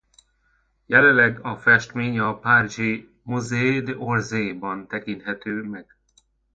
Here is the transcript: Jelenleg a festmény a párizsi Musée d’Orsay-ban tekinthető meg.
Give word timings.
Jelenleg 0.85 1.39
a 1.45 1.55
festmény 1.57 2.19
a 2.19 2.39
párizsi 2.39 3.09
Musée 3.23 3.81
d’Orsay-ban 3.81 4.87
tekinthető 4.87 5.61
meg. 5.61 5.97